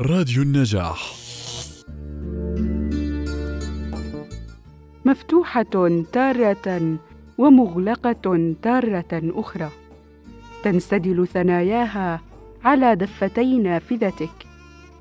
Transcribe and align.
راديو 0.00 0.42
النجاح. 0.42 1.14
مفتوحة 5.04 6.02
تارة 6.12 6.98
ومغلقة 7.38 8.54
تارة 8.62 9.06
أخرى. 9.12 9.70
تنسدل 10.64 11.26
ثناياها 11.26 12.20
على 12.64 12.96
دفتي 12.96 13.58
نافذتك 13.58 14.46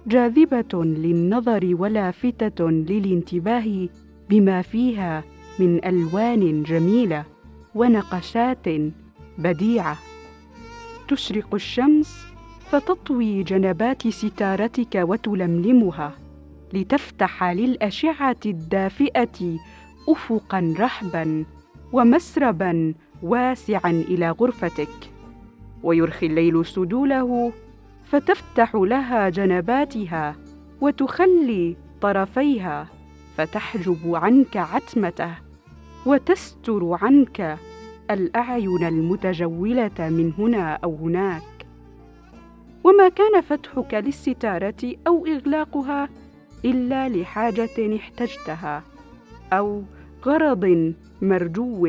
جاذبة 0.08 0.84
للنظر 0.84 1.76
ولافتة 1.80 2.70
للانتباه 2.70 3.90
بما 4.30 4.62
فيها 4.62 5.24
من 5.60 5.86
ألوان 5.86 6.64
جميلة 6.64 7.26
ونقشات 7.76 8.66
بديعة. 9.38 9.98
تشرق 11.08 11.54
الشمس 11.54 12.33
فتطوي 12.74 13.44
جنبات 13.44 14.08
ستارتك 14.08 14.96
وتلملمها 14.96 16.12
لتفتح 16.74 17.44
للأشعة 17.44 18.38
الدافئة 18.46 19.58
افقا 20.10 20.74
رحبا 20.80 21.46
ومسربا 21.92 22.94
واسعا 23.24 23.92
إلى 23.92 24.30
غرفتك. 24.30 25.12
ويرخي 25.84 26.26
الليل 26.26 26.66
سدوله 26.66 27.52
فتفتح 28.06 28.76
لها 28.76 29.30
جنباتها 29.30 30.36
وتخلي 30.82 31.76
طرفيها 32.02 32.88
فتحجب 33.38 34.16
عنك 34.16 34.58
عتمته 34.58 35.34
وتستر 36.06 36.98
عنك 37.02 37.58
الأعين 38.12 38.84
المتجولة 38.84 40.00
من 40.00 40.34
هنا 40.38 40.80
أو 40.84 40.96
هناك. 40.96 41.53
وما 42.84 43.10
كان 43.10 43.42
فتحك 43.42 43.94
للستارة 43.94 44.96
أو 45.08 45.26
إغلاقها 45.26 46.10
إلا 46.66 47.10
لحاجة 47.10 47.96
احتجتها 47.96 48.84
أو 49.54 49.84
غرض 50.26 50.94
مرجو 51.22 51.88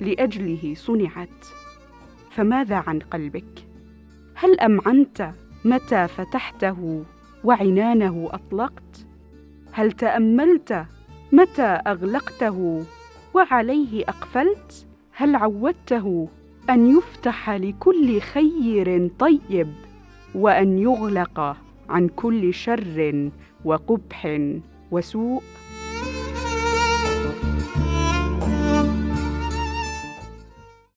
لأجله 0.00 0.74
صنعت. 0.76 1.46
فماذا 2.30 2.76
عن 2.76 2.98
قلبك؟ 2.98 3.66
هل 4.34 4.60
أمعنت 4.60 5.30
متى 5.64 6.08
فتحته 6.08 7.04
وعنانه 7.44 8.28
أطلقت؟ 8.32 9.06
هل 9.72 9.92
تأملت 9.92 10.86
متى 11.32 11.62
أغلقته 11.62 12.84
وعليه 13.34 14.02
أقفلت؟ 14.02 14.86
هل 15.12 15.36
عودته 15.36 16.28
أن 16.70 16.96
يفتح 16.96 17.50
لكل 17.50 18.20
خير 18.20 19.08
طيب؟ 19.18 19.72
وأن 20.34 20.78
يغلق 20.78 21.56
عن 21.88 22.08
كل 22.08 22.54
شر 22.54 23.30
وقبح 23.64 24.38
وسوء 24.90 25.42